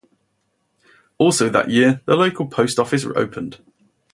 Also 1.19 1.47
that 1.49 1.69
year, 1.69 2.01
the 2.05 2.15
local 2.15 2.47
post 2.47 2.79
office 2.79 3.05
opened. 3.05 3.59